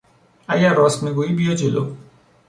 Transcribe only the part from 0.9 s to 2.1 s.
میگویی بیا جلو!